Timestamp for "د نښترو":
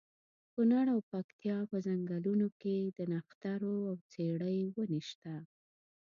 2.97-3.75